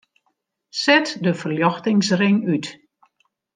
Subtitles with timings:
[0.83, 2.65] Set de ferljochtingsring út.